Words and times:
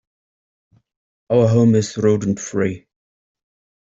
Our 1.31 1.47
home 1.47 1.75
is 1.75 1.95
rodent 1.95 2.39
free. 2.39 2.87